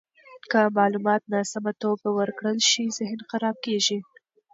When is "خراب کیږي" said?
3.29-3.99